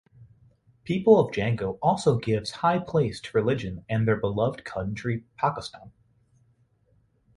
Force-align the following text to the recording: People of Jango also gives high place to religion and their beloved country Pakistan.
People 0.83 1.19
of 1.19 1.31
Jango 1.31 1.77
also 1.79 2.17
gives 2.17 2.49
high 2.49 2.79
place 2.79 3.21
to 3.21 3.37
religion 3.37 3.85
and 3.87 4.07
their 4.07 4.15
beloved 4.15 4.65
country 4.65 5.25
Pakistan. 5.37 5.91